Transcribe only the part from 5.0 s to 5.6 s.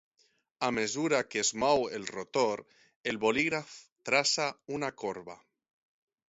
corba.